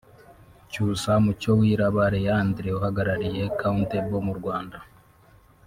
[0.71, 4.77] Cyusa Mucyowiraba Leandre uhagarariye Kountable mu Rwanda